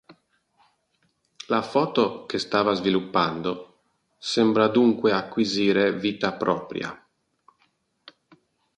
[1.45, 3.81] La foto che stava sviluppando
[4.17, 7.07] sembra dunque acquisire vita propria.